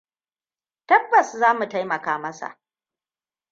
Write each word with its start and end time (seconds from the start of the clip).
Tabbas 0.87 1.37
za 1.37 1.53
mu 1.53 1.65
taimaka 1.71 2.13
masa. 2.23 2.49